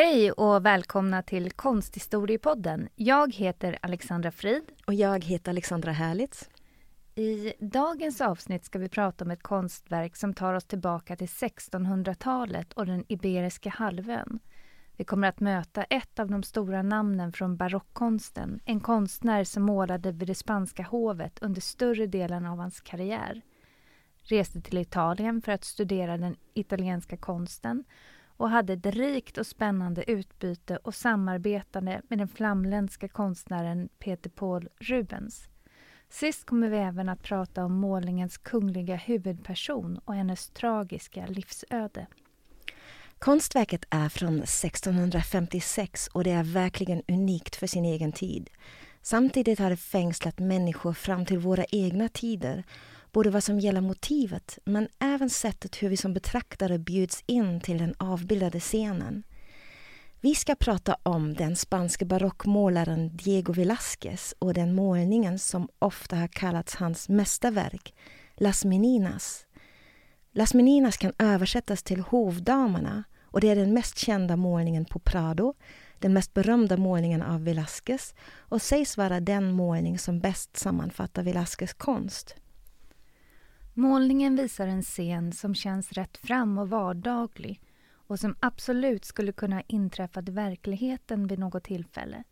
[0.00, 2.88] Hej och välkomna till Konsthistoriepodden.
[2.96, 4.62] Jag heter Alexandra Frid.
[4.86, 6.48] Och jag heter Alexandra Härlitz.
[7.14, 12.72] I dagens avsnitt ska vi prata om ett konstverk som tar oss tillbaka till 1600-talet
[12.72, 14.38] och den Iberiska halvön.
[14.96, 20.12] Vi kommer att möta ett av de stora namnen från barockkonsten, en konstnär som målade
[20.12, 23.42] vid det spanska hovet under större delen av hans karriär.
[24.22, 27.84] Reste till Italien för att studera den italienska konsten
[28.38, 34.68] och hade ett rikt och spännande utbyte och samarbetande med den flamländska konstnären Peter Paul
[34.78, 35.48] Rubens.
[36.10, 42.06] Sist kommer vi även att prata om målningens kungliga huvudperson och hennes tragiska livsöde.
[43.18, 48.50] Konstverket är från 1656 och det är verkligen unikt för sin egen tid.
[49.02, 52.64] Samtidigt har det fängslat människor fram till våra egna tider
[53.18, 57.78] både vad som gäller motivet men även sättet hur vi som betraktare bjuds in till
[57.78, 59.22] den avbildade scenen.
[60.20, 66.28] Vi ska prata om den spanske barockmålaren Diego Velázquez och den målningen som ofta har
[66.28, 67.94] kallats hans mästerverk,
[68.36, 69.46] Las Meninas.
[70.32, 75.54] Las Meninas kan översättas till Hovdamerna och det är den mest kända målningen på Prado,
[75.98, 81.74] den mest berömda målningen av Velázquez och sägs vara den målning som bäst sammanfattar Velázquez
[81.74, 82.36] konst.
[83.78, 87.60] Målningen visar en scen som känns rätt fram och vardaglig
[87.90, 92.24] och som absolut skulle kunna inträffat i verkligheten vid något tillfälle.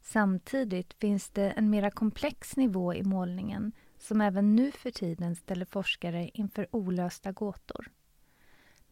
[0.00, 5.64] Samtidigt finns det en mera komplex nivå i målningen som även nu för tiden ställer
[5.64, 7.90] forskare inför olösta gåtor.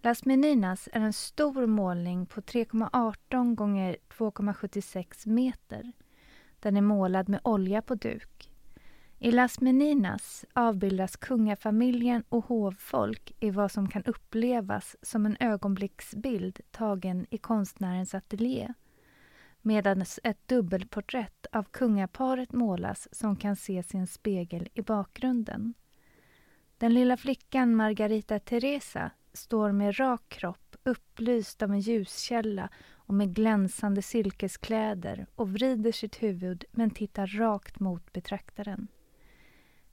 [0.02, 5.92] Las Meninas är en stor målning på 3,18 gånger 2,76 meter.
[6.60, 8.51] Den är målad med olja på duk.
[9.24, 16.60] I Las Meninas avbildas kungafamiljen och hovfolk i vad som kan upplevas som en ögonblicksbild
[16.70, 18.74] tagen i konstnärens ateljé
[19.60, 25.74] medan ett dubbelporträtt av kungaparet målas som kan ses i en spegel i bakgrunden.
[26.78, 33.34] Den lilla flickan Margarita Teresa står med rak kropp upplyst av en ljuskälla och med
[33.34, 38.88] glänsande silkeskläder och vrider sitt huvud men tittar rakt mot betraktaren.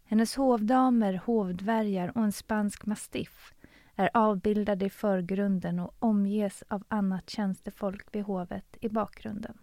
[0.09, 3.53] Hennes hovdamer, hovdvärgar och en spansk mastiff
[3.95, 9.57] är avbildade i förgrunden och omges av annat tjänstefolk vid hovet i bakgrunden.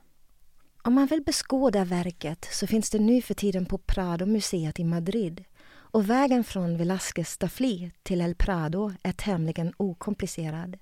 [0.83, 5.45] Om man vill beskåda verket så finns det nu för tiden på Prado-museet i Madrid
[5.69, 10.79] och vägen från Velázquez staffli till El Prado är tämligen okomplicerad.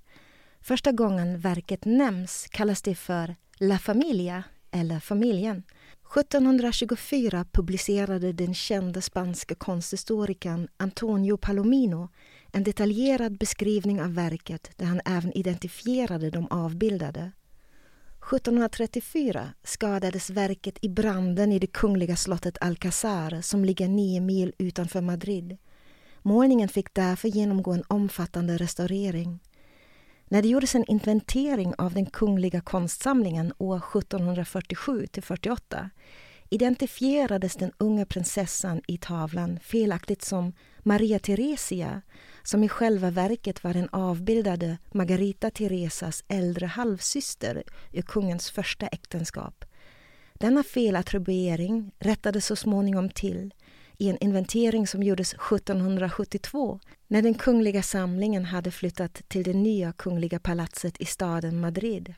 [0.60, 5.62] Första gången verket nämns kallas det för La Familia, eller familjen.
[6.16, 12.08] 1724 publicerade den kände spanske konsthistorikern Antonio Palomino
[12.52, 17.32] en detaljerad beskrivning av verket där han även identifierade de avbildade.
[18.32, 25.00] 1734 skadades verket i branden i det kungliga slottet Alcazar som ligger nio mil utanför
[25.00, 25.56] Madrid.
[26.22, 29.40] Målningen fick därför genomgå en omfattande restaurering.
[30.28, 35.90] När det gjordes en inventering av den kungliga konstsamlingen år 1747 till 48
[36.50, 42.02] identifierades den unga prinsessan i tavlan felaktigt som Maria Theresia
[42.42, 49.64] som i själva verket var den avbildade Margarita Teresas äldre halvsyster i kungens första äktenskap.
[50.34, 53.54] Denna felattribuering rättades så småningom till
[53.98, 59.92] i en inventering som gjordes 1772 när den kungliga samlingen hade flyttat till det nya
[59.92, 62.14] kungliga palatset i staden Madrid.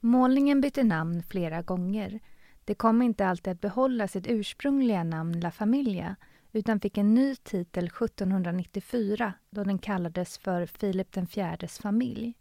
[0.00, 2.20] Målningen bytte namn flera gånger.
[2.64, 6.16] Det kom inte alltid att behålla sitt ursprungliga namn La Familia
[6.52, 12.34] utan fick en ny titel 1794 då den kallades för Filip IVs familj.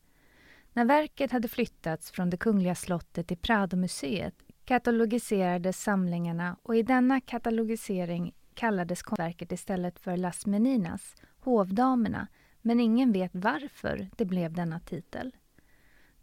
[0.73, 7.21] När verket hade flyttats från det kungliga slottet till Prado-museet katalogiserades samlingarna och i denna
[7.21, 12.27] katalogisering kallades konstverket istället för Las Meninas, hovdamerna,
[12.61, 15.35] men ingen vet varför det blev denna titel.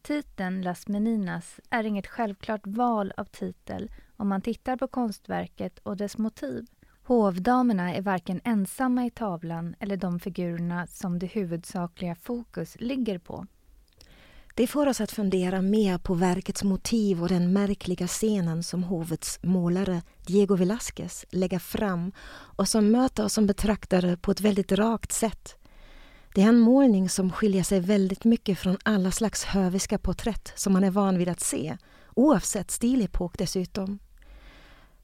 [0.02, 5.96] Titeln Las Meninas är inget självklart val av titel om man tittar på konstverket och
[5.96, 6.66] dess motiv.
[7.02, 13.46] Hovdamerna är varken ensamma i tavlan eller de figurerna som det huvudsakliga fokus ligger på.
[14.58, 19.38] Det får oss att fundera mer på verkets motiv och den märkliga scenen som hovets
[19.43, 25.12] målare Diego Velázquez lägger fram och som möter oss som betraktare på ett väldigt rakt
[25.12, 25.56] sätt.
[26.34, 30.72] Det är en målning som skiljer sig väldigt mycket från alla slags höviska porträtt som
[30.72, 31.76] man är van vid att se,
[32.14, 33.99] oavsett stilepok dessutom.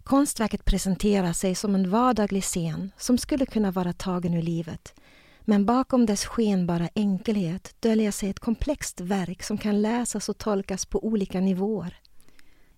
[0.02, 4.94] Konstverket presenterar sig som en vardaglig scen som skulle kunna vara tagen ur livet
[5.44, 10.86] men bakom dess skenbara enkelhet döljer sig ett komplext verk som kan läsas och tolkas
[10.86, 12.00] på olika nivåer.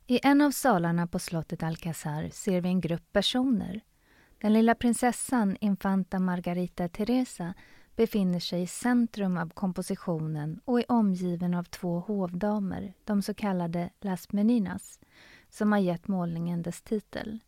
[0.06, 3.80] I en av salarna på slottet Alcazar ser vi en grupp personer.
[4.38, 7.54] Den lilla prinsessan Infanta Margarita Teresa
[7.96, 13.90] befinner sig i centrum av kompositionen och är omgiven av två hovdamer, de så kallade
[14.00, 15.00] Las Meninas,
[15.50, 17.40] som har gett målningen dess titel.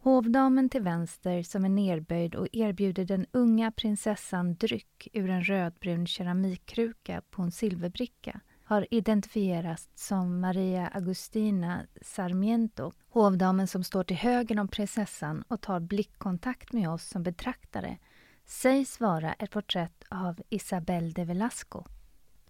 [0.00, 6.06] Hovdamen till vänster som är nerböjd och erbjuder den unga prinsessan dryck ur en rödbrun
[6.06, 14.60] keramikkruka på en silverbricka har identifierats som Maria Agustina Sarmiento, hovdamen som står till höger
[14.60, 17.98] om prinsessan och tar blickkontakt med oss som betraktare,
[18.46, 21.84] sägs vara ett porträtt av Isabel de Velasco.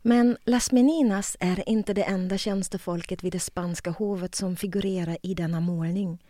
[0.03, 5.35] Men Las Meninas är inte det enda tjänstefolket vid det spanska hovet som figurerar i
[5.35, 6.25] denna målning.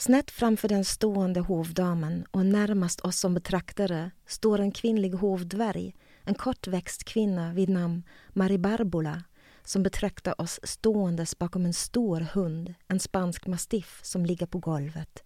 [0.00, 6.34] Snett framför den stående hovdamen och närmast oss som betraktare står en kvinnlig hovdvärg, en
[6.34, 9.22] kortväxt kvinna vid namn Maribarbola
[9.64, 15.22] som betraktar oss ståendes bakom en stor hund, en spansk mastiff som ligger på golvet.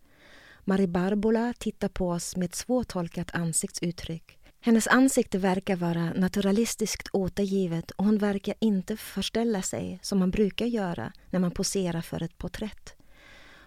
[0.64, 4.38] Maribarbola tittar på oss med ett svårtolkat ansiktsuttryck.
[4.60, 10.66] Hennes ansikte verkar vara naturalistiskt återgivet och hon verkar inte förställa sig som man brukar
[10.66, 13.01] göra när man poserar för ett porträtt.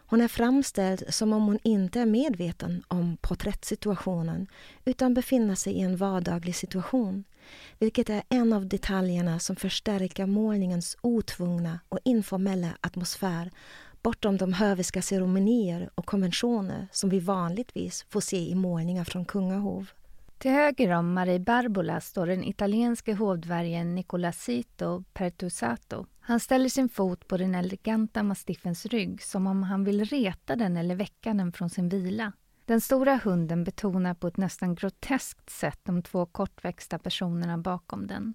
[0.08, 4.48] Hon är framställd som om hon inte är medveten om porträttsituationen
[4.86, 7.24] utan befinner sig i en vardaglig situation,
[7.80, 13.52] vilket är en av detaljerna som förstärker målningens otvungna och informella atmosfär
[14.02, 19.90] bortom de höviska ceremonier och konventioner som vi vanligtvis får se i målningar från kungahov.
[20.38, 26.06] Till höger om Marie Barbola står den italienske hovdvärgen Nicolasito Pertusato.
[26.28, 30.78] Han ställer sin fot på den eleganta mastiffens rygg som om han vill reta den
[30.78, 32.32] eller väcka den från sin vila.
[32.66, 38.34] Den stora hunden betonar på ett nästan groteskt sätt de två kortväxta personerna bakom den.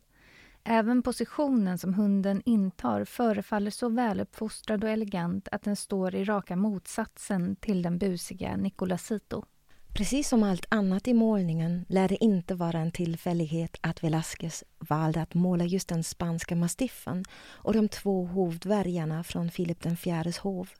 [0.65, 6.57] Även positionen som hunden intar förefaller så väluppfostrad och elegant att den står i raka
[6.57, 9.45] motsatsen till den busiga Nicolasito.
[9.93, 15.23] Precis som allt annat i målningen lär det inte vara en tillfällighet att Velázquez valde
[15.23, 20.71] att måla just den spanska mastiffen och de två hovdvärgarna från Filip IVs hov.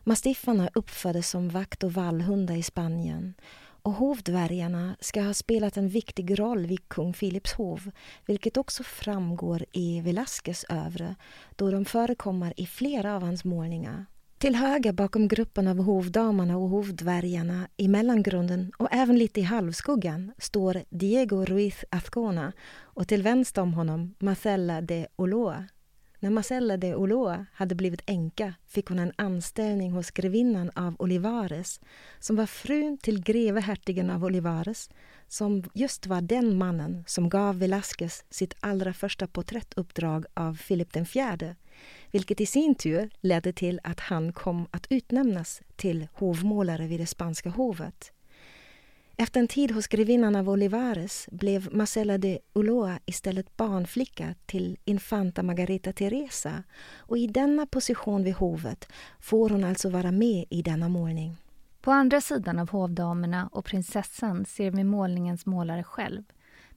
[0.00, 3.34] Mastiffarna uppföddes som vakt och vallhundar i Spanien
[3.82, 7.90] och hovdvärgarna ska ha spelat en viktig roll vid kung Philips hov
[8.26, 11.14] vilket också framgår i Velázquez övre
[11.56, 14.06] då de förekommer i flera av hans målningar.
[14.38, 20.32] Till höger bakom gruppen av hovdamerna och hovdvärgarna i mellangrunden och även lite i halvskuggan
[20.38, 25.64] står Diego Ruiz Azcona och till vänster om honom Marcella de Oloa.
[26.18, 31.80] När Marcella de Oloa hade blivit änka fick hon en anställning hos grevinnan av Olivares
[32.18, 34.90] som var frun till greve hertigen av Olivares
[35.28, 41.54] som just var den mannen som gav Velázquez sitt allra första porträttuppdrag av Filip IV
[42.10, 47.06] vilket i sin tur ledde till att han kom att utnämnas till hovmålare vid det
[47.06, 48.12] spanska hovet.
[49.16, 55.42] Efter en tid hos grevinnan av Olivares blev Marcela de Ulloa istället barnflicka till infanta
[55.42, 56.62] Margareta Teresa
[56.96, 58.88] och i denna position vid hovet
[59.20, 61.36] får hon alltså vara med i denna målning.
[61.80, 66.22] På andra sidan av hovdamerna och prinsessan ser vi målningens målare själv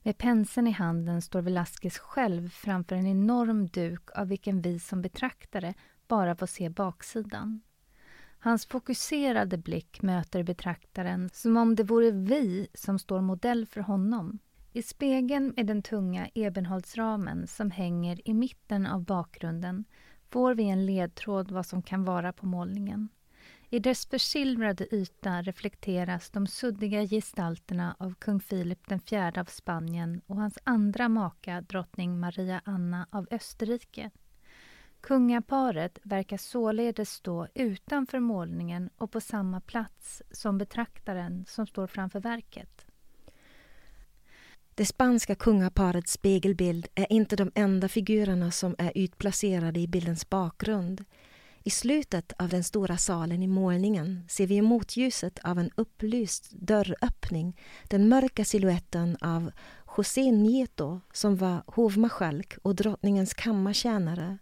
[0.08, 5.02] med penseln i handen står Velasquez själv framför en enorm duk av vilken vi som
[5.02, 5.74] betraktare
[6.08, 7.62] bara får se baksidan.
[8.40, 14.40] Hans fokuserade blick möter betraktaren som om det vore vi som står modell för honom.
[14.74, 19.86] I spegeln med den tunga ebenholtsramen som hänger i mitten av bakgrunden
[20.30, 23.10] får vi en ledtråd vad som kan vara på målningen.
[23.70, 30.36] I dess försilvrade yta reflekteras de suddiga gestalterna av kung Filip IV av Spanien och
[30.36, 34.12] hans andra maka, drottning Maria Anna av Österrike.
[35.02, 42.20] Kungaparet verkar således stå utanför målningen och på samma plats som betraktaren som står framför
[42.20, 42.86] verket.
[44.76, 51.06] Det spanska kungaparets spegelbild är inte de enda figurerna som är utplacerade i bildens bakgrund.
[51.68, 56.52] I slutet av den stora salen i målningen ser vi i motljuset av en upplyst
[56.52, 59.52] dörröppning den mörka siluetten av
[59.98, 64.38] José Nieto som var hovmarskalk och drottningens kammartjänare.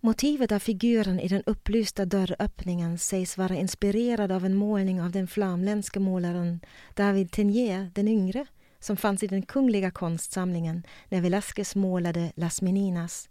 [0.00, 5.28] Motivet av figuren i den upplysta dörröppningen sägs vara inspirerad av en målning av den
[5.28, 6.60] flamländske målaren
[6.94, 8.46] David Tenier den yngre
[8.80, 13.28] som fanns i den kungliga konstsamlingen när Velázquez målade Las Meninas.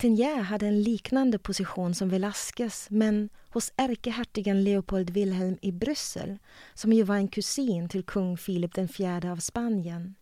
[0.00, 6.38] Tenier hade en liknande position som Velázquez men hos ärkehertigen Leopold Wilhelm i Bryssel
[6.74, 10.14] som ju var en kusin till kung Filip IV av Spanien.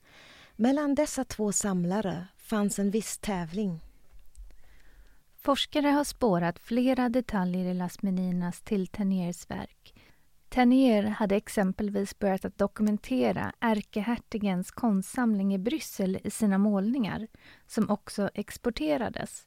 [0.57, 3.81] Mellan dessa två samlare fanns en viss tävling.
[5.39, 9.95] Forskare har spårat flera detaljer i Las Meninas till Teniers verk.
[10.49, 17.27] Tenier hade exempelvis börjat att dokumentera ärkehertigens konstsamling i Bryssel i sina målningar,
[17.67, 19.47] som också exporterades.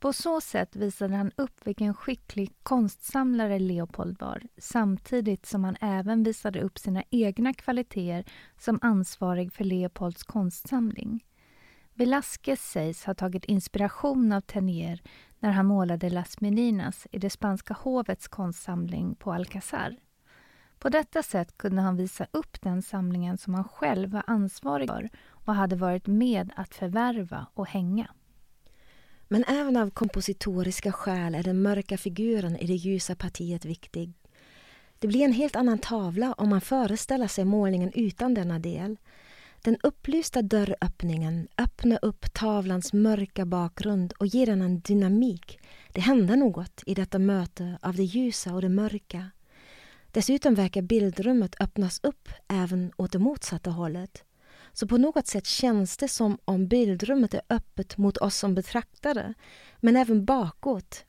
[0.00, 6.22] På så sätt visade han upp vilken skicklig konstsamlare Leopold var samtidigt som han även
[6.22, 11.24] visade upp sina egna kvaliteter som ansvarig för Leopolds konstsamling.
[11.94, 15.02] Velázquez sägs ha tagit inspiration av Tenier
[15.38, 19.96] när han målade Las Meninas i det spanska hovets konstsamling på Alcazar.
[20.78, 25.10] På detta sätt kunde han visa upp den samlingen som han själv var ansvarig för
[25.28, 28.08] och hade varit med att förvärva och hänga.
[29.32, 34.12] Men även av kompositoriska skäl är den mörka figuren i det ljusa partiet viktig.
[34.98, 38.96] Det blir en helt annan tavla om man föreställer sig målningen utan denna del.
[39.62, 45.58] Den upplysta dörröppningen öppnar upp tavlans mörka bakgrund och ger den en dynamik.
[45.92, 49.30] Det händer något i detta möte av det ljusa och det mörka.
[50.12, 54.24] Dessutom verkar bildrummet öppnas upp även åt det motsatta hållet.
[54.80, 59.34] Så på något sätt känns det som om bildrummet är öppet mot oss som betraktare,
[59.80, 61.04] men även bakåt.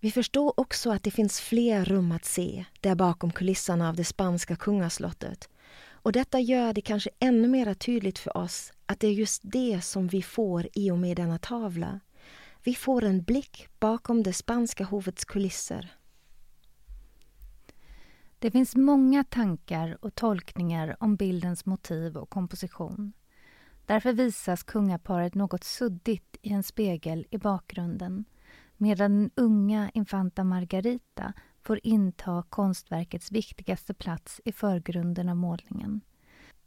[0.00, 4.04] Vi förstår också att det finns fler rum att se där bakom kulisserna av det
[4.04, 5.48] spanska kungaslottet.
[5.88, 9.80] Och detta gör det kanske ännu mer tydligt för oss att det är just det
[9.84, 12.00] som vi får i och med denna tavla.
[12.64, 15.96] Vi får en blick bakom det spanska hovets kulisser.
[18.38, 23.12] Det finns många tankar och tolkningar om bildens motiv och komposition.
[23.86, 28.24] Därför visas kungaparet något suddigt i en spegel i bakgrunden
[28.76, 36.00] medan den unga infanta Margarita får inta konstverkets viktigaste plats i förgrunden av målningen.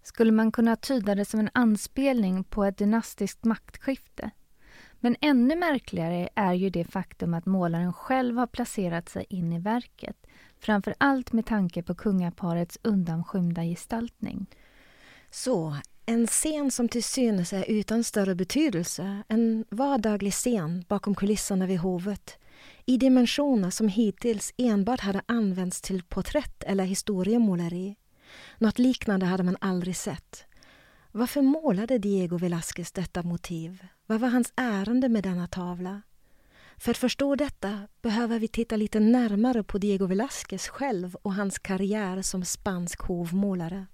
[0.03, 4.31] Skulle man kunna tyda det som en anspelning på ett dynastiskt maktskifte?
[4.99, 9.59] Men ännu märkligare är ju det faktum att målaren själv har placerat sig in i
[9.59, 10.27] verket
[10.59, 14.45] framför allt med tanke på kungaparets undanskymda gestaltning.
[15.29, 15.75] Så,
[16.05, 21.79] en scen som till synes är utan större betydelse, en vardaglig scen bakom kulisserna vid
[21.79, 22.37] hovet,
[22.85, 27.95] i dimensioner som hittills enbart hade använts till porträtt eller historiemåleri.
[28.57, 30.45] Något liknande hade man aldrig sett.
[31.11, 33.87] Varför målade Diego Velázquez detta motiv?
[34.09, 36.01] Vad var hans ärende med denna tavla?
[36.77, 41.59] För att förstå detta behöver vi titta lite närmare på Diego Velázquez själv och hans
[41.59, 43.85] karriär som spansk hovmålare.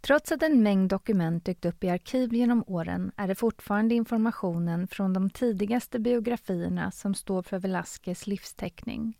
[0.00, 4.88] Trots att en mängd dokument dykt upp i arkiv genom åren är det fortfarande informationen
[4.88, 9.18] från de tidigaste biografierna som står för Velázquez livsteckning.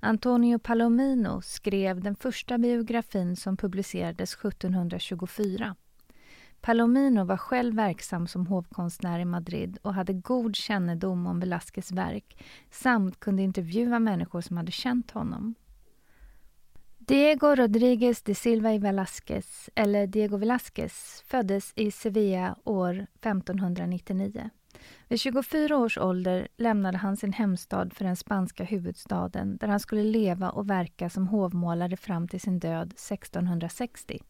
[0.00, 5.76] Antonio Palomino skrev den första biografin som publicerades 1724.
[6.68, 12.44] Palomino var själv verksam som hovkonstnär i Madrid och hade god kännedom om Velázquez verk
[12.70, 15.54] samt kunde intervjua människor som hade känt honom.
[16.98, 24.50] Diego Rodríguez de Silva y Velázquez, eller Diego Velázquez, föddes i Sevilla år 1599.
[25.08, 30.04] Vid 24 års ålder lämnade han sin hemstad för den spanska huvudstaden där han skulle
[30.04, 34.20] leva och verka som hovmålare fram till sin död 1660.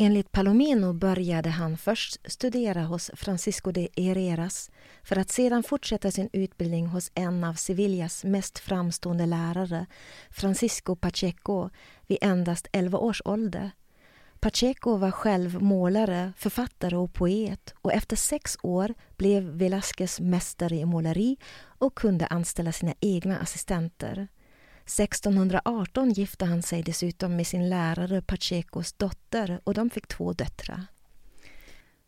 [0.00, 4.70] Enligt Palomino började han först studera hos Francisco de Herreras
[5.02, 9.86] för att sedan fortsätta sin utbildning hos en av Sevillas mest framstående lärare,
[10.30, 11.70] Francisco Pacheco,
[12.06, 13.70] vid endast 11 års ålder.
[14.40, 20.84] Pacheco var själv målare, författare och poet och efter sex år blev Velázquez mästare i
[20.84, 21.36] måleri
[21.78, 24.28] och kunde anställa sina egna assistenter.
[24.88, 30.86] 1618 gifte han sig dessutom med sin lärare Pachecos dotter och de fick två döttrar.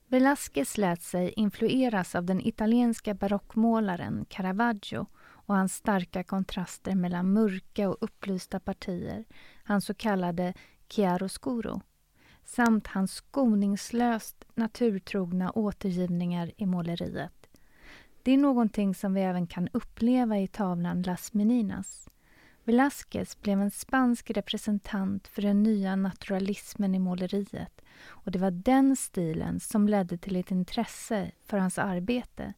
[0.07, 7.89] Velázquez lät sig influeras av den italienska barockmålaren Caravaggio och hans starka kontraster mellan mörka
[7.89, 9.25] och upplysta partier,
[9.65, 10.55] hans så kallade
[10.89, 11.81] chiaroscuro,
[12.45, 17.47] samt hans skoningslöst naturtrogna återgivningar i måleriet.
[18.23, 22.09] Det är någonting som vi även kan uppleva i tavlan Las Meninas.
[22.71, 28.97] Velázquez blev en spansk representant för den nya naturalismen i måleriet och det var den
[28.97, 32.55] stilen som ledde till ett intresse för hans arbete.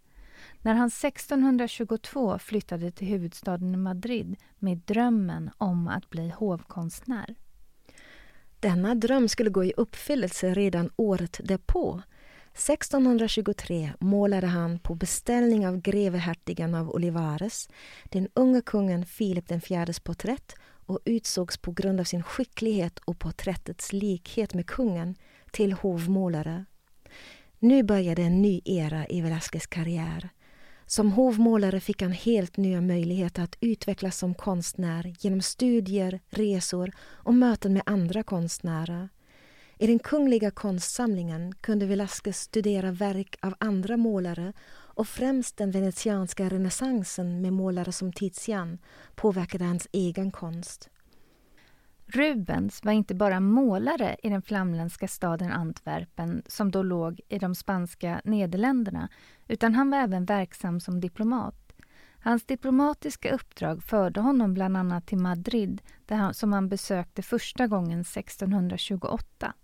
[0.63, 7.35] När han 1622 flyttade till huvudstaden Madrid med drömmen om att bli hovkonstnär.
[8.61, 12.03] Denna dröm skulle gå i uppfyllelse redan året därpå
[12.55, 17.69] 1623 målade han på beställning av grevehertigen av Olivares
[18.05, 20.55] den unge kungen Filip IVs porträtt
[20.87, 25.15] och utsågs på grund av sin skicklighet och porträttets likhet med kungen
[25.51, 26.65] till hovmålare.
[27.59, 30.29] Nu började en ny era i Velázquez karriär.
[30.87, 37.35] Som hovmålare fick han helt nya möjligheter att utvecklas som konstnär genom studier, resor och
[37.35, 39.09] möten med andra konstnärer.
[39.83, 46.49] I den kungliga konstsamlingen kunde Velázquez studera verk av andra målare och främst den venetianska
[46.49, 48.79] renässansen med målare som Tizian
[49.15, 50.91] påverkade hans egen konst.
[52.07, 57.55] Rubens var inte bara målare i den flamländska staden Antwerpen som då låg i de
[57.55, 59.09] spanska Nederländerna
[59.49, 61.73] utan han var även verksam som diplomat.
[62.19, 67.67] Hans diplomatiska uppdrag förde honom bland annat till Madrid där han, som han besökte första
[67.67, 69.55] gången 1628.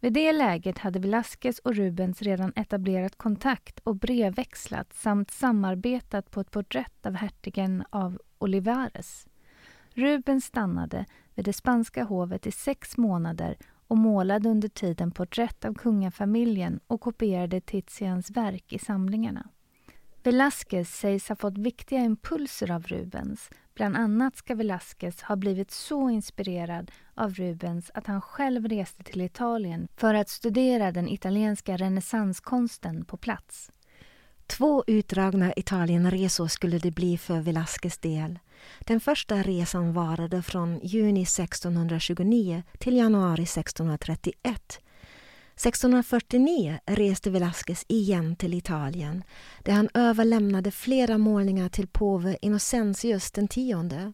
[0.00, 6.40] Vid det läget hade Velázquez och Rubens redan etablerat kontakt och brevväxlat samt samarbetat på
[6.40, 9.26] ett porträtt av hertigen av Olivares.
[9.94, 13.56] Rubens stannade vid det spanska hovet i sex månader
[13.88, 19.48] och målade under tiden porträtt av kungafamiljen och kopierade Tizians verk i samlingarna.
[20.22, 23.50] Velázquez sägs ha fått viktiga impulser av Rubens.
[23.74, 29.20] Bland annat ska Velázquez ha blivit så inspirerad av Rubens att han själv reste till
[29.20, 33.70] Italien för att studera den italienska renässanskonsten på plats.
[34.46, 38.38] Två utdragna Italienresor skulle det bli för Velázquez del.
[38.80, 44.80] Den första resan varade från juni 1629 till januari 1631
[45.56, 49.24] 1649 reste Velázquez igen till Italien
[49.62, 54.12] där han överlämnade flera målningar till påve Innocentius den tionde.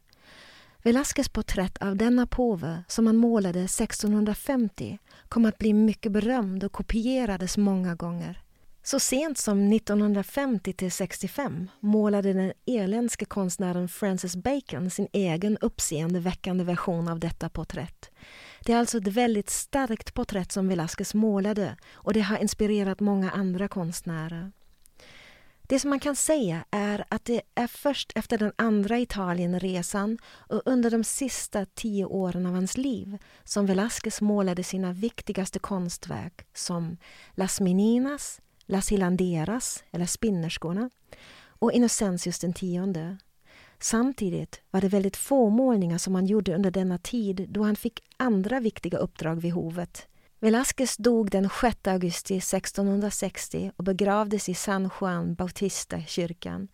[0.83, 4.99] Velázquez porträtt av denna påve, som han målade 1650,
[5.29, 8.43] kom att bli mycket berömd och kopierades många gånger.
[8.83, 17.09] Så sent som 1950 65 målade den irländske konstnären Francis Bacon sin egen uppseendeväckande version
[17.09, 18.11] av detta porträtt.
[18.65, 23.31] Det är alltså ett väldigt starkt porträtt som Velázquez målade och det har inspirerat många
[23.31, 24.53] andra konstnärer.
[25.71, 30.63] Det som man kan säga är att det är först efter den andra Italienresan och
[30.65, 36.97] under de sista tio åren av hans liv som Velázquez målade sina viktigaste konstverk som
[37.35, 40.91] Las Meninas, Las Hilanderas, eller Spinnerskorna,
[41.45, 43.17] och Innocentius den tionde.
[43.83, 48.01] Samtidigt var det väldigt få målningar som han gjorde under denna tid då han fick
[48.17, 50.07] andra viktiga uppdrag vid hovet.
[50.41, 56.69] Velázquez dog den 6 augusti 1660 och begravdes i San Juan Bautista-kyrkan.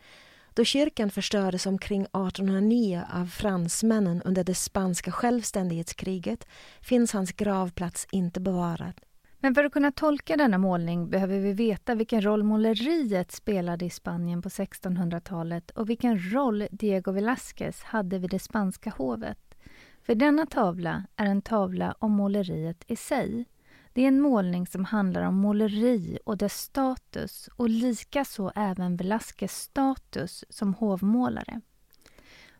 [0.54, 6.46] Då kyrkan förstördes omkring 1809 av fransmännen under det spanska självständighetskriget
[6.80, 9.00] finns hans gravplats inte bevarad.
[9.40, 13.90] Men för att kunna tolka denna målning behöver vi veta vilken roll måleriet spelade i
[13.90, 19.55] Spanien på 1600-talet och vilken roll Diego Velázquez hade vid det spanska hovet.
[20.03, 23.46] För denna tavla är en tavla om måleriet i sig.
[23.92, 29.53] Det är en målning som handlar om måleri och dess status och likaså även Velázquez
[29.53, 31.61] status som hovmålare.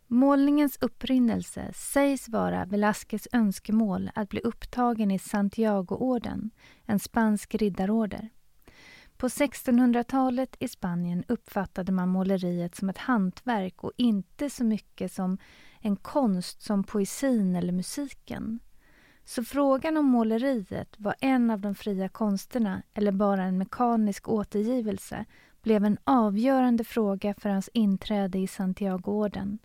[0.09, 6.51] Målningens upprinnelse sägs vara Velázquez önskemål att bli upptagen i Santiagoorden,
[6.85, 8.29] en spansk riddarorder.
[9.17, 15.39] På 1600-talet i Spanien uppfattade man måleriet som ett hantverk och inte så mycket som
[15.81, 18.61] en konst som poesin eller musiken.
[19.25, 25.25] Så frågan om måleriet var en av de fria konsterna eller bara en mekanisk återgivelse
[25.63, 29.59] blev en avgörande fråga för hans inträde i Santiagoorden.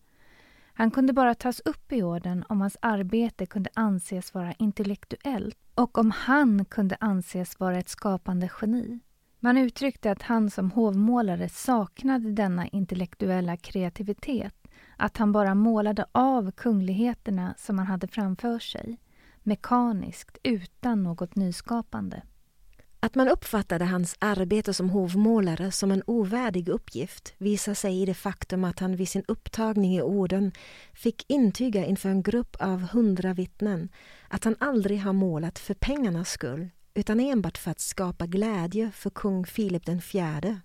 [0.73, 5.97] Han kunde bara tas upp i orden om hans arbete kunde anses vara intellektuellt och
[5.97, 8.99] om han kunde anses vara ett skapande geni.
[9.39, 16.51] Man uttryckte att han som hovmålare saknade denna intellektuella kreativitet, att han bara målade av
[16.51, 18.99] kungligheterna som han hade framför sig,
[19.43, 22.21] mekaniskt utan något nyskapande.
[23.03, 28.13] Att man uppfattade hans arbete som hovmålare som en ovärdig uppgift visar sig i det
[28.13, 30.51] faktum att han vid sin upptagning i orden
[30.93, 33.89] fick intyga inför en grupp av hundra vittnen
[34.27, 39.09] att han aldrig har målat för pengarnas skull utan enbart för att skapa glädje för
[39.09, 40.59] kung Filip den fjärde.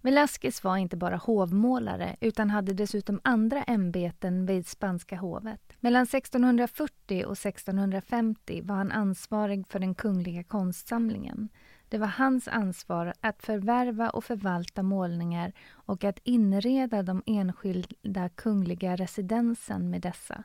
[0.00, 5.72] Velázquez var inte bara hovmålare utan hade dessutom andra ämbeten vid spanska hovet.
[5.80, 11.48] Mellan 1640 och 1650 var han ansvarig för den kungliga konstsamlingen.
[11.92, 18.96] Det var hans ansvar att förvärva och förvalta målningar och att inreda de enskilda kungliga
[18.96, 20.44] residensen med dessa.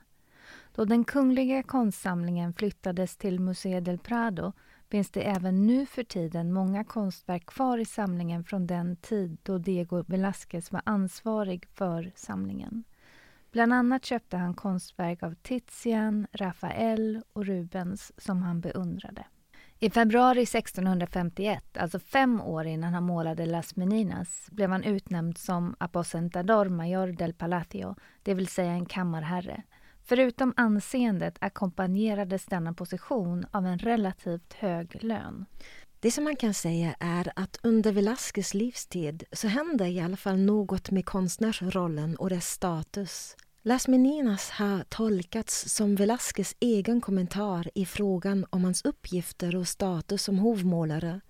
[0.76, 4.54] Då den kungliga konstsamlingen flyttades till Museo del Prado
[4.90, 9.58] finns det även nu för tiden många konstverk kvar i samlingen från den tid då
[9.58, 12.84] Diego Velázquez var ansvarig för samlingen.
[13.52, 19.26] Bland annat köpte han konstverk av Tizian, Rafael och Rubens som han beundrade.
[19.80, 25.76] I februari 1651, alltså fem år innan han målade Las Meninas, blev han utnämnd som
[25.78, 29.64] aposentador mayor del Palacio, det vill säga en kammarherre.
[30.04, 35.46] Förutom anseendet ackompanjerades denna position av en relativt hög lön.
[36.00, 40.38] Det som man kan säga är att under Velázquez livstid så hände i alla fall
[40.38, 43.36] något med konstnärsrollen och dess status.
[43.68, 50.24] Las Meninas har tolkats som Velázquez egen kommentar i frågan om hans uppgifter och status
[50.24, 51.22] som hovmålare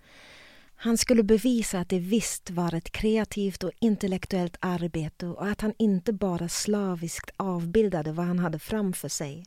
[0.76, 5.74] han skulle bevisa att det visst var ett kreativt och intellektuellt arbete och att han
[5.78, 9.46] inte bara slaviskt avbildade vad han hade framför sig.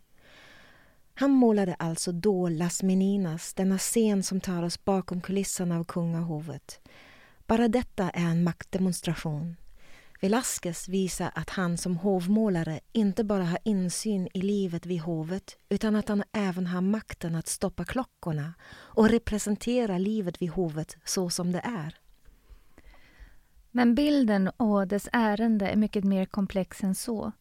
[1.14, 6.80] Han målade alltså då Las Meninas, denna scen som tar oss bakom kulisserna av kungahovet.
[7.46, 9.56] Bara detta är en maktdemonstration.
[10.20, 15.96] Velasquez visar att han som hovmålare inte bara har insyn i livet vid hovet utan
[15.96, 21.52] att han även har makten att stoppa klockorna och representera livet vid hovet så som
[21.52, 21.94] det är.
[23.70, 27.32] Men bilden och dess ärende är mycket mer komplex än så.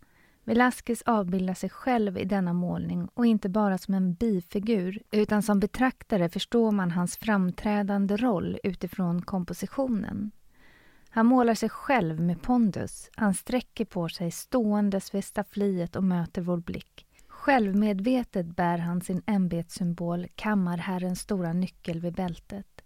[0.43, 5.59] Velázquez avbildar sig själv i denna målning och inte bara som en bifigur utan som
[5.59, 10.31] betraktare förstår man hans framträdande roll utifrån kompositionen.
[11.09, 13.09] Han målar sig själv med pondus.
[13.15, 17.05] Han sträcker på sig ståendes vid staffliet och möter vår blick.
[17.27, 22.81] Självmedvetet bär han sin ämbetssymbol, kammarherrens stora nyckel vid bältet.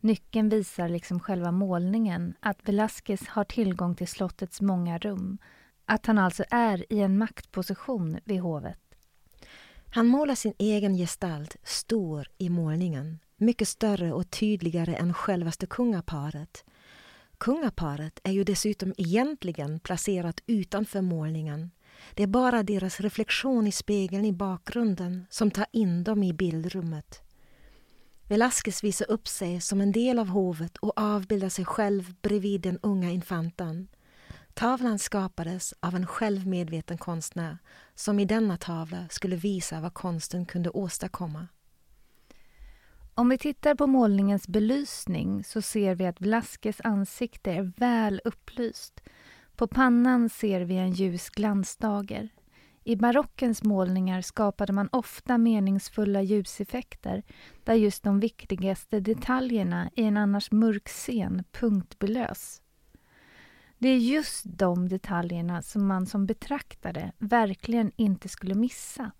[0.00, 5.38] Nyckeln visar, liksom själva målningen, att Velázquez har tillgång till slottets många rum.
[5.84, 8.80] Att han alltså är i en maktposition vid hovet.
[9.90, 13.18] Han målar sin egen gestalt stor i målningen.
[13.36, 16.64] Mycket större och tydligare än självaste kungaparet.
[17.38, 21.70] Kungaparet är ju dessutom egentligen placerat utanför målningen.
[22.14, 27.22] Det är bara deras reflektion i spegeln i bakgrunden som tar in dem i bildrummet.
[28.28, 32.78] Velázquez visar upp sig som en del av hovet och avbildar sig själv bredvid den
[32.82, 33.88] unga infantan.
[34.54, 37.58] Tavlan skapades av en självmedveten konstnär
[37.94, 41.48] som i denna tavla skulle visa vad konsten kunde åstadkomma.
[43.18, 49.00] Om vi tittar på målningens belysning så ser vi att Velasquez ansikte är väl upplyst.
[49.56, 52.28] På pannan ser vi en ljus glansdager.
[52.84, 57.22] I barockens målningar skapade man ofta meningsfulla ljuseffekter
[57.64, 62.62] där just de viktigaste detaljerna i en annars mörk scen punktbelös.
[63.78, 69.12] Det är just de detaljerna som man som betraktare verkligen inte skulle missa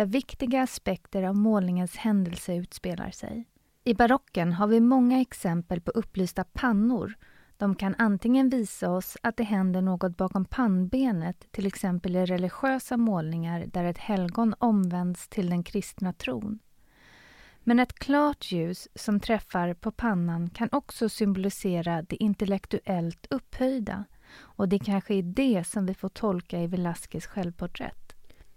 [0.00, 3.44] där viktiga aspekter av målningens händelse utspelar sig.
[3.84, 7.14] I barocken har vi många exempel på upplysta pannor.
[7.56, 12.96] De kan antingen visa oss att det händer något bakom pannbenet, till exempel i religiösa
[12.96, 16.58] målningar där ett helgon omvänds till den kristna tron.
[17.60, 24.04] Men ett klart ljus som träffar på pannan kan också symbolisera det intellektuellt upphöjda
[24.38, 27.99] och det kanske är det som vi får tolka i Velázquez självporträtt.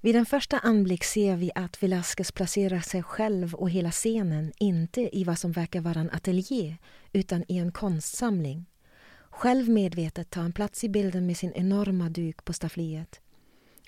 [0.04, 5.18] Vid en första anblick ser vi att Velasquez placerar sig själv och hela scenen inte
[5.18, 6.78] i vad som verkar vara en ateljé
[7.14, 8.66] utan i en konstsamling.
[9.30, 13.22] Självmedvetet tar han plats i bilden med sin enorma duk på staffliet.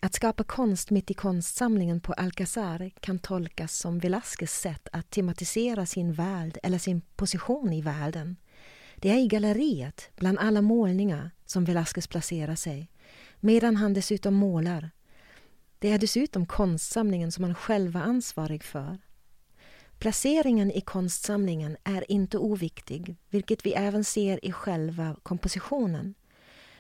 [0.01, 5.86] Att skapa konst mitt i konstsamlingen på Alcazar kan tolkas som Velasquez sätt att tematisera
[5.86, 8.36] sin värld eller sin position i världen.
[8.95, 12.89] Det är i galleriet, bland alla målningar, som Velasquez placerar sig
[13.39, 14.91] medan han dessutom målar
[15.86, 18.98] det är dessutom konstsamlingen som han själv var ansvarig för.
[20.00, 26.15] Placeringen i konstsamlingen är inte oviktig, vilket vi även ser i själva kompositionen.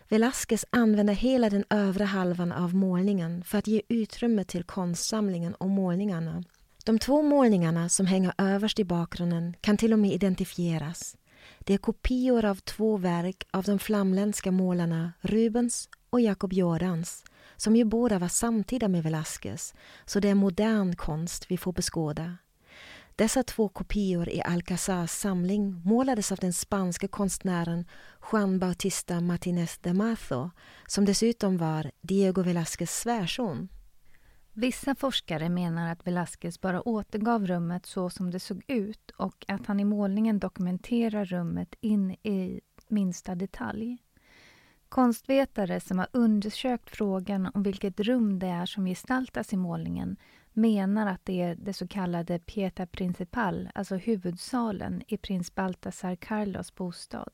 [0.09, 5.69] Velázquez använder hela den övre halvan av målningen för att ge utrymme till konstsamlingen och
[5.69, 6.43] målningarna.
[6.85, 11.17] De två målningarna som hänger överst i bakgrunden kan till och med identifieras.
[11.59, 17.23] Det är kopior av två verk av de flamländska målarna Rubens och Jacob Jordans
[17.57, 19.73] som ju båda var samtida med Velázquez,
[20.05, 22.37] så det är modern konst vi får beskåda.
[23.15, 27.85] Dessa två kopior i Alcazars samling målades av den spanske konstnären
[28.31, 30.51] Juan Bautista Martinez de Mazo
[30.87, 33.69] som dessutom var Diego Velázquez svärson.
[34.53, 39.67] Vissa forskare menar att Velázquez bara återgav rummet så som det såg ut och att
[39.67, 43.97] han i målningen dokumenterar rummet in i minsta detalj.
[44.95, 50.17] Konstvetare som har undersökt frågan om vilket rum det är som gestaltas i målningen
[50.53, 56.75] menar att det är det så kallade Pieta Principal, alltså huvudsalen i prins Baltasar Carlos
[56.75, 57.31] bostad.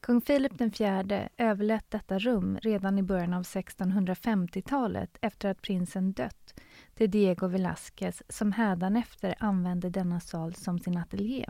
[0.00, 6.60] Kung Filip IV överlät detta rum redan i början av 1650-talet efter att prinsen dött
[6.94, 11.46] till Diego Velázquez som hädanefter använde denna sal som sin ateljé.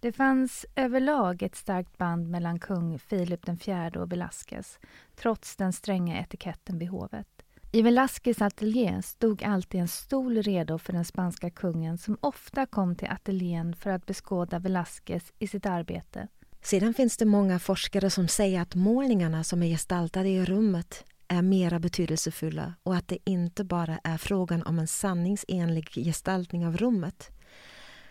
[0.00, 4.78] Det fanns överlag ett starkt band mellan kung Filip IV och Velázquez
[5.16, 7.26] trots den stränga etiketten vid hovet.
[7.72, 12.96] I Velázquez ateljé stod alltid en stol redo för den spanska kungen som ofta kom
[12.96, 16.28] till ateljén för att beskåda Velázquez i sitt arbete.
[16.62, 21.42] Sedan finns det många forskare som säger att målningarna som är gestaltade i rummet är
[21.42, 27.30] mera betydelsefulla och att det inte bara är frågan om en sanningsenlig gestaltning av rummet.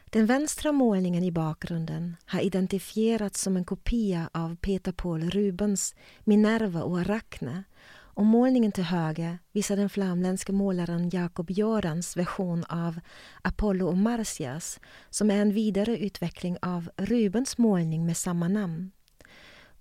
[0.10, 6.84] Den vänstra målningen i bakgrunden har identifierats som en kopia av Peter Paul Rubens Minerva
[6.84, 13.00] och Arachne och målningen till höger visar den flamländske målaren Jakob Jorans version av
[13.42, 18.92] Apollo och Marcias som är en vidareutveckling av Rubens målning med samma namn.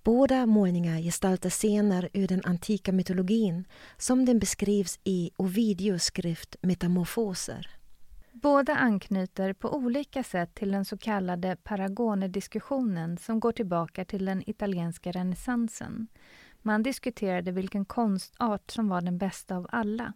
[0.02, 3.64] Båda målningar gestaltar scener ur den antika mytologin
[3.98, 7.75] som den beskrivs i Ovidius skrift Metamorfoser.
[8.42, 14.50] Båda anknyter på olika sätt till den så kallade Paragone-diskussionen som går tillbaka till den
[14.50, 16.08] italienska renässansen
[16.62, 20.12] man diskuterade vilken konstart som var den bästa av alla.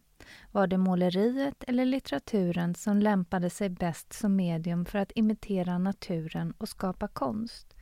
[0.53, 6.55] Var det måleriet eller litteraturen som lämpade sig bäst som medium för att imitera naturen
[6.59, 7.75] och skapa konst?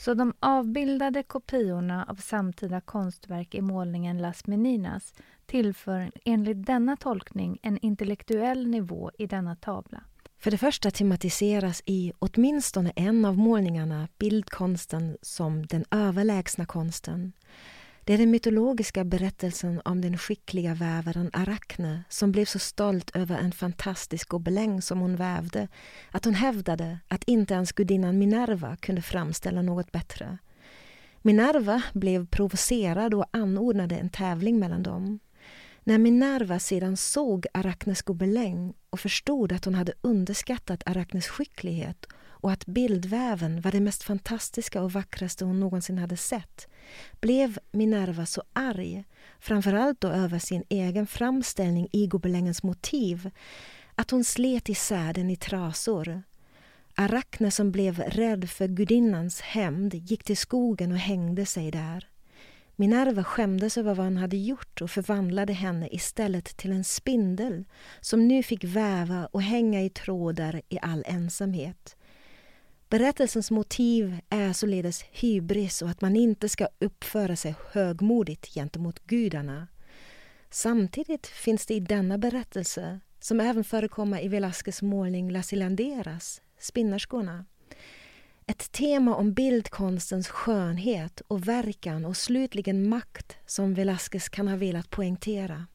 [0.00, 5.14] Så de avbildade kopiorna av samtida konstverk i målningen Las Meninas
[5.46, 10.02] tillför enligt denna tolkning en intellektuell nivå i denna tavla.
[10.38, 17.32] För det första tematiseras i åtminstone en av målningarna bildkonsten som den överlägsna konsten.
[18.10, 23.38] Det är den mytologiska berättelsen om den skickliga vävaren Arachne som blev så stolt över
[23.38, 25.68] en fantastisk gobeläng som hon vävde
[26.10, 30.38] att hon hävdade att inte ens gudinnan Minerva kunde framställa något bättre.
[31.22, 35.18] Minerva blev provocerad och anordnade en tävling mellan dem.
[35.84, 42.06] När Minerva sedan såg Arachnes gobeläng och förstod att hon hade underskattat Arachnes skicklighet
[42.40, 46.68] och att bildväven var det mest fantastiska och vackraste hon någonsin hade sett
[47.20, 49.04] blev Minerva så arg,
[49.38, 53.30] framförallt då över sin egen framställning i gobelängens motiv,
[53.94, 56.22] att hon slet isär den i trasor.
[56.94, 62.08] Arachne som blev rädd för gudinnans hämnd gick till skogen och hängde sig där.
[62.76, 67.64] Minerva skämdes över vad han hade gjort och förvandlade henne istället till en spindel
[68.00, 71.96] som nu fick väva och hänga i trådar i all ensamhet.
[72.90, 79.68] Berättelsens motiv är således hybris och att man inte ska uppföra sig högmodigt gentemot gudarna.
[80.50, 87.44] Samtidigt finns det i denna berättelse, som även förekommer i Velasquez målning Las Hilanderas, Spinnerskorna,
[88.46, 94.90] ett tema om bildkonstens skönhet och verkan och slutligen makt som Velasquez kan ha velat
[94.90, 95.66] poängtera.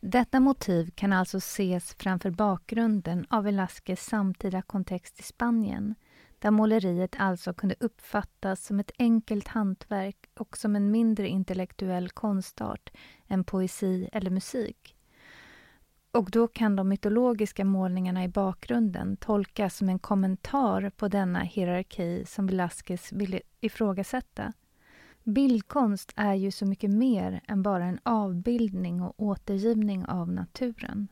[0.00, 5.94] Detta motiv kan alltså ses framför bakgrunden av Velázquez samtida kontext i Spanien,
[6.38, 12.90] där måleriet alltså kunde uppfattas som ett enkelt hantverk och som en mindre intellektuell konstart
[13.28, 14.96] än poesi eller musik.
[16.12, 22.24] Och då kan de mytologiska målningarna i bakgrunden tolkas som en kommentar på denna hierarki
[22.26, 24.52] som Velázquez ville ifrågasätta.
[25.26, 31.08] Bildkonst är ju så mycket mer än bara en avbildning och återgivning av naturen.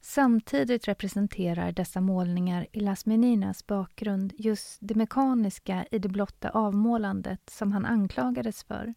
[0.00, 7.50] Samtidigt representerar dessa målningar i Las Meninas bakgrund just det mekaniska i det blotta avmålandet
[7.50, 8.94] som han anklagades för.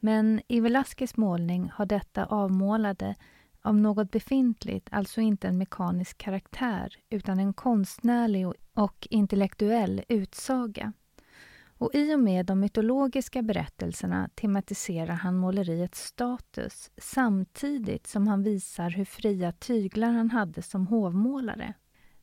[0.00, 3.14] Men i Velasquez målning har detta avmålade
[3.62, 10.92] av något befintligt alltså inte en mekanisk karaktär utan en konstnärlig och intellektuell utsaga.
[11.78, 18.90] Och i och med de mytologiska berättelserna tematiserar han måleriets status samtidigt som han visar
[18.90, 21.74] hur fria tyglar han hade som hovmålare.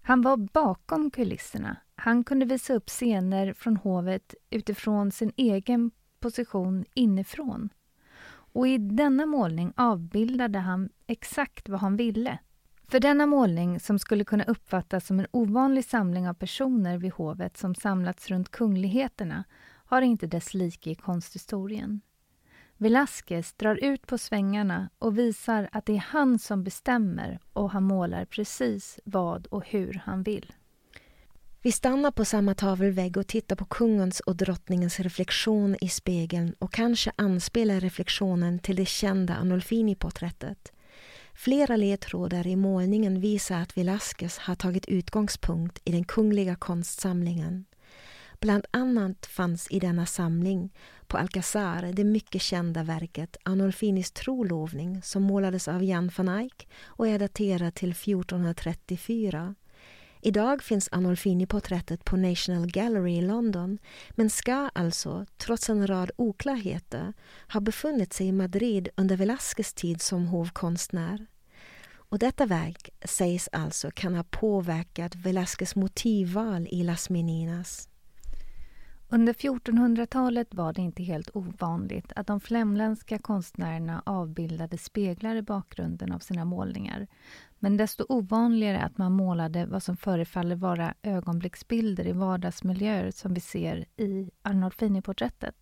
[0.01, 1.77] Han var bakom kulisserna.
[1.95, 7.69] Han kunde visa upp scener från hovet utifrån sin egen position inifrån.
[8.27, 12.39] Och i denna målning avbildade han exakt vad han ville.
[12.87, 17.57] För denna målning, som skulle kunna uppfattas som en ovanlig samling av personer vid hovet
[17.57, 19.43] som samlats runt kungligheterna,
[19.85, 22.01] har inte dess like i konsthistorien.
[22.77, 27.83] Velázquez drar ut på svängarna och visar att det är han som bestämmer och han
[27.83, 30.53] målar precis vad och hur han vill.
[31.61, 36.73] Vi stannar på samma tavelvägg och tittar på kungens och drottningens reflektion i spegeln och
[36.73, 40.71] kanske anspelar reflektionen till det kända Anolfini-porträttet.
[41.35, 47.65] Flera ledtrådar i målningen visar att Velázquez har tagit utgångspunkt i den kungliga konstsamlingen.
[48.39, 50.73] Bland annat fanns i denna samling
[51.07, 57.07] på Alcazar det mycket kända verket Anolfinis trolovning som målades av Jan van Eyck och
[57.07, 59.55] är daterat till 1434.
[60.25, 63.77] Idag finns Anolfini-porträttet på National Gallery i London
[64.11, 67.13] men ska alltså, trots en rad oklarheter,
[67.53, 71.25] ha befunnit sig i Madrid under Velázquez tid som hovkonstnär.
[71.93, 77.89] Och detta verk sägs alltså kan ha påverkat Velázquez motivval i Las Meninas.
[79.09, 86.11] Under 1400-talet var det inte helt ovanligt att de flämländska konstnärerna avbildade speglar i bakgrunden
[86.11, 87.07] av sina målningar.
[87.65, 93.39] Men desto ovanligare att man målade vad som förefaller vara ögonblicksbilder i vardagsmiljöer som vi
[93.39, 95.55] ser i Arnolfini-porträttet.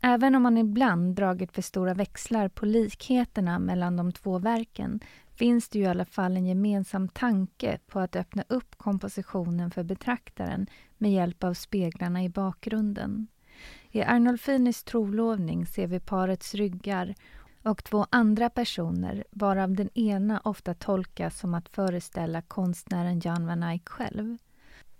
[0.00, 5.00] Även om man ibland dragit för stora växlar på likheterna mellan de två verken
[5.34, 9.82] finns det ju i alla fall en gemensam tanke på att öppna upp kompositionen för
[9.82, 10.66] betraktaren
[10.98, 13.26] med hjälp av speglarna i bakgrunden.
[13.90, 17.14] I Arnolfinis trolovning ser vi parets ryggar
[17.66, 23.62] och två andra personer varav den ena ofta tolkas som att föreställa konstnären Jan van
[23.62, 24.36] Eyck själv.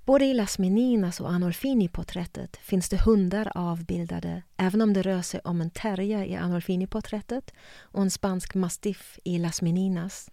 [0.05, 5.41] Både i Las Meninas och Anorfini-porträttet finns det hundar avbildade även om det rör sig
[5.45, 10.31] om en terrier i Anorfini-porträttet och en spansk mastiff i Las Meninas.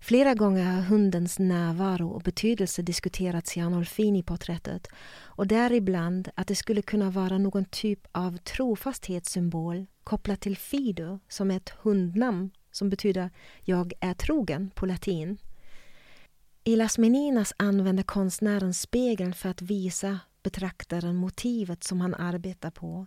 [0.00, 4.88] Flera gånger har hundens närvaro och betydelse diskuterats i Arnolfini-porträttet
[5.22, 11.50] och däribland att det skulle kunna vara någon typ av trofasthetssymbol kopplat till Fido som
[11.50, 13.30] är ett hundnamn som betyder
[13.62, 15.38] ”jag är trogen” på latin.
[16.64, 23.06] I Las Meninas använder konstnären spegeln för att visa betraktaren motivet som han arbetar på.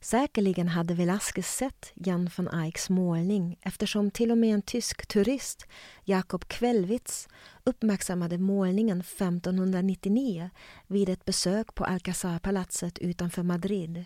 [0.00, 5.66] Säkerligen hade Velázquez sett Jan van Eycks målning eftersom till och med en tysk turist,
[6.04, 7.28] Jakob Kvellwitz,
[7.64, 10.50] uppmärksammade målningen 1599
[10.86, 14.04] vid ett besök på Alcazarpalatset utanför Madrid.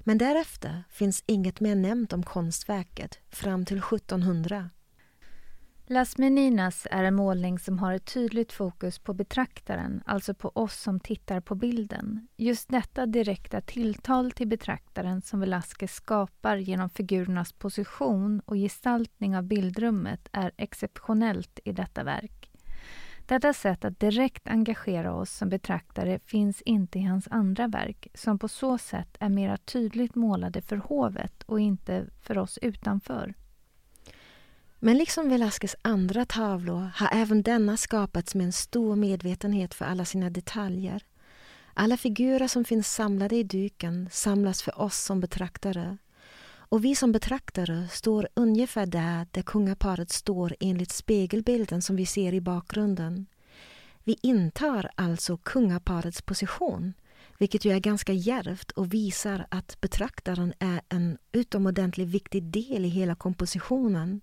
[0.00, 4.70] Men därefter finns inget mer nämnt om konstverket fram till 1700.
[5.90, 10.80] Las Meninas är en målning som har ett tydligt fokus på betraktaren, alltså på oss
[10.80, 12.28] som tittar på bilden.
[12.36, 19.42] Just detta direkta tilltal till betraktaren som Velázquez skapar genom figurernas position och gestaltning av
[19.42, 22.50] bildrummet är exceptionellt i detta verk.
[23.26, 28.38] Detta sätt att direkt engagera oss som betraktare finns inte i hans andra verk som
[28.38, 33.34] på så sätt är mera tydligt målade för hovet och inte för oss utanför.
[34.80, 40.04] Men liksom Velázquez andra tavlor har även denna skapats med en stor medvetenhet för alla
[40.04, 41.02] sina detaljer.
[41.74, 45.96] Alla figurer som finns samlade i duken samlas för oss som betraktare.
[46.70, 52.34] Och vi som betraktare står ungefär där där kungaparet står enligt spegelbilden som vi ser
[52.34, 53.26] i bakgrunden.
[54.04, 56.92] Vi intar alltså kungaparets position,
[57.38, 62.88] vilket ju är ganska djärvt och visar att betraktaren är en utomordentligt viktig del i
[62.88, 64.20] hela kompositionen.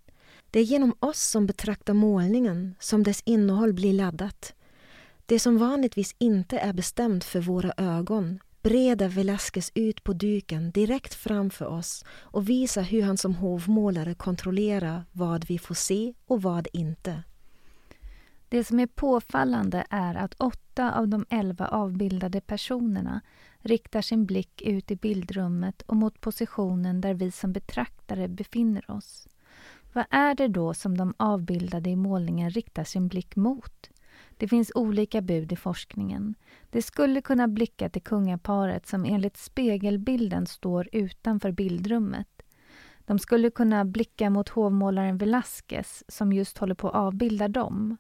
[0.56, 4.54] Det är genom oss som betraktar målningen som dess innehåll blir laddat.
[5.26, 11.14] Det som vanligtvis inte är bestämt för våra ögon breder Velázquez ut på duken direkt
[11.14, 16.68] framför oss och visar hur han som hovmålare kontrollerar vad vi får se och vad
[16.74, 17.24] inte.
[18.50, 23.22] Det som är påfallande är att åtta av de elva avbildade personerna
[23.60, 29.28] riktar sin blick ut i bildrummet och mot positionen där vi som betraktare befinner oss.
[29.96, 33.90] Vad är det då som de avbildade i målningen riktar sin blick mot?
[34.38, 36.36] Det finns olika bud i forskningen.
[36.70, 42.28] Det skulle kunna blicka till kungaparet som enligt spegelbilden står utanför bildrummet.
[43.06, 47.98] De skulle kunna blicka mot hovmålaren Velasquez som just håller på att avbilda dem.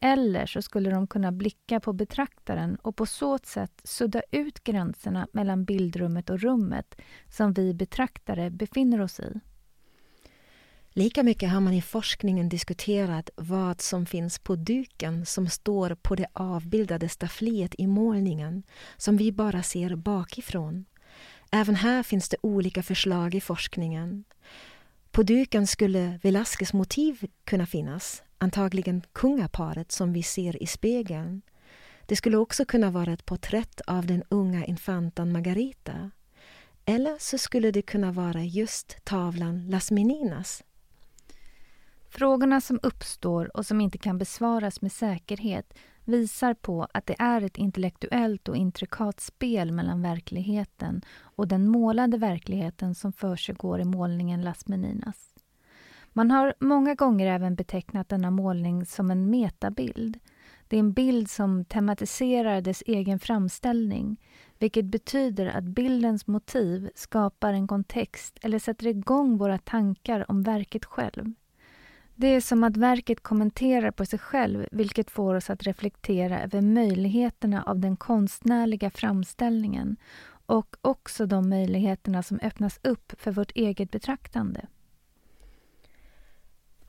[0.00, 5.28] Eller så skulle de kunna blicka på betraktaren och på så sätt sudda ut gränserna
[5.32, 9.40] mellan bildrummet och rummet som vi betraktare befinner oss i.
[10.92, 16.14] Lika mycket har man i forskningen diskuterat vad som finns på duken som står på
[16.14, 18.62] det avbildade staffliet i målningen
[18.96, 20.84] som vi bara ser bakifrån.
[21.50, 24.24] Även här finns det olika förslag i forskningen.
[25.10, 31.42] På duken skulle Velasquez motiv kunna finnas antagligen kungaparet som vi ser i spegeln.
[32.06, 36.10] Det skulle också kunna vara ett porträtt av den unga infantan Margarita.
[36.84, 40.62] Eller så skulle det kunna vara just tavlan Las Meninas.
[42.18, 47.42] Frågorna som uppstår och som inte kan besvaras med säkerhet visar på att det är
[47.42, 54.42] ett intellektuellt och intrikat spel mellan verkligheten och den målade verkligheten som försiggår i målningen
[54.42, 55.34] Las Meninas.
[56.12, 60.18] Man har många gånger även betecknat denna målning som en metabild.
[60.68, 64.16] Det är en bild som tematiserar dess egen framställning
[64.58, 70.84] vilket betyder att bildens motiv skapar en kontext eller sätter igång våra tankar om verket
[70.84, 71.34] själv.
[72.20, 76.60] Det är som att verket kommenterar på sig själv vilket får oss att reflektera över
[76.60, 79.96] möjligheterna av den konstnärliga framställningen
[80.46, 84.66] och också de möjligheterna som öppnas upp för vårt eget betraktande.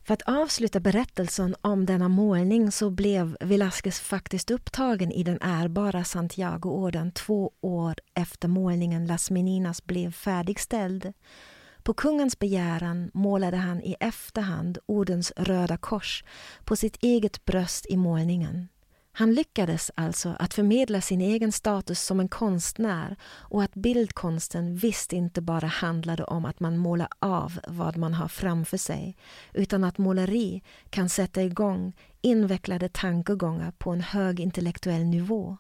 [0.04, 6.04] För att avsluta berättelsen om denna målning så blev Velázquez faktiskt upptagen i den ärbara
[6.04, 11.14] Santiago-orden två år efter målningen Las Meninas blev färdigställd.
[11.90, 16.24] På kungens begäran målade han i efterhand ordens röda kors
[16.64, 18.68] på sitt eget bröst i målningen.
[19.12, 25.14] Han lyckades alltså att förmedla sin egen status som en konstnär och att bildkonsten visst
[25.14, 29.18] inte bara handlade om att man målar av vad man har framför sig
[29.54, 35.58] utan att måleri kan sätta igång invecklade tankegångar på en hög intellektuell nivå.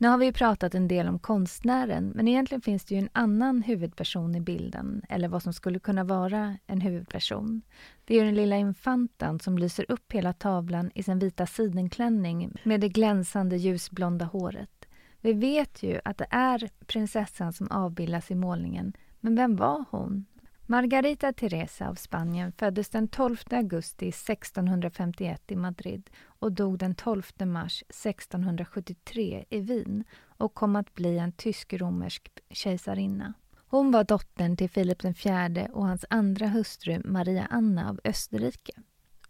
[0.00, 3.62] Nu har vi pratat en del om konstnären men egentligen finns det ju en annan
[3.62, 7.62] huvudperson i bilden eller vad som skulle kunna vara en huvudperson.
[8.04, 12.80] Det är den lilla infantan som lyser upp hela tavlan i sin vita sidenklänning med
[12.80, 14.88] det glänsande ljusblonda håret.
[15.20, 20.24] Vi vet ju att det är prinsessan som avbildas i målningen men vem var hon?
[20.70, 27.22] Margarita Teresa av Spanien föddes den 12 augusti 1651 i Madrid och dog den 12
[27.38, 30.04] mars 1673 i Wien
[30.38, 33.34] och kom att bli en tysk-romersk kejsarinna.
[33.66, 38.72] Hon var dottern till Filip IV och hans andra hustru Maria Anna av Österrike.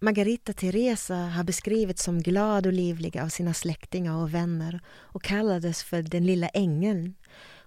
[0.00, 5.82] Margarita Teresa har beskrivits som glad och livlig av sina släktingar och vänner och kallades
[5.82, 7.14] för den lilla ängeln.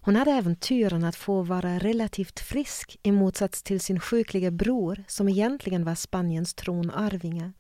[0.04, 5.04] Hon hade även turen att få vara relativt frisk i motsats till sin sjukliga bror
[5.08, 7.52] som egentligen var Spaniens tronarvinge.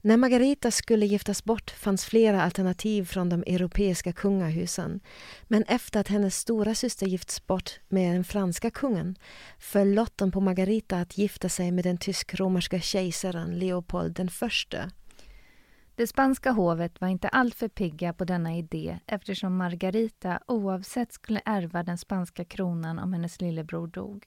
[0.00, 5.00] När Margarita skulle giftas bort fanns flera alternativ från de europeiska kungahusen.
[5.42, 9.16] Men efter att hennes stora syster gifts bort med den franska kungen
[9.58, 14.90] föll lotten på Margarita att gifta sig med den tysk-romerska kejsaren Leopold den förste.
[15.96, 21.82] Det spanska hovet var inte alltför pigga på denna idé eftersom Margarita oavsett skulle ärva
[21.82, 24.26] den spanska kronan om hennes lillebror dog.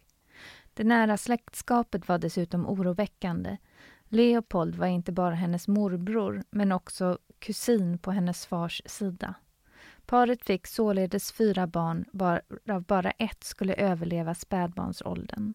[0.73, 3.57] Det nära släktskapet var dessutom oroväckande.
[4.05, 9.33] Leopold var inte bara hennes morbror men också kusin på hennes fars sida.
[10.05, 15.53] Paret fick således fyra barn, varav bara ett skulle överleva spädbarnsåldern.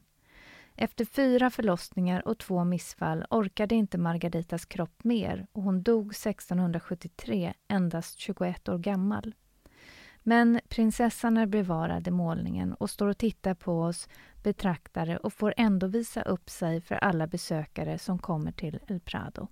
[0.77, 7.55] Efter fyra förlossningar och två missfall orkade inte Margaritas kropp mer och hon dog 1673,
[7.69, 9.35] endast 21 år gammal.
[10.23, 14.09] Men prinsessan är bevarad i målningen och står och tittar på oss
[14.43, 19.49] betraktare och får ändå visa upp sig för alla besökare som kommer till El Prado.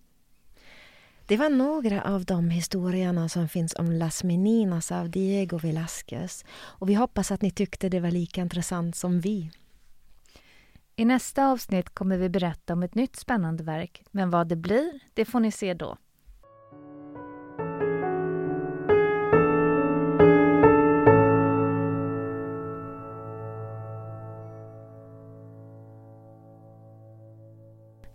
[1.26, 6.88] Det var några av de historierna som finns om Las Meninas av Diego Velázquez och
[6.88, 9.50] vi hoppas att ni tyckte det var lika intressant som vi.
[11.00, 15.00] I nästa avsnitt kommer vi berätta om ett nytt spännande verk, men vad det blir,
[15.14, 15.96] det får ni se då.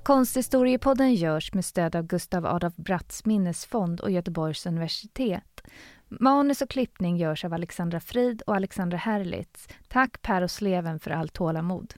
[0.03, 5.61] Konsthistoriepodden görs med stöd av Gustav Adolf Bratts minnesfond och Göteborgs universitet.
[6.07, 9.67] Manus och klippning görs av Alexandra Frid och Alexandra Herlitz.
[9.87, 11.93] Tack Per och Sleven för allt tålamod.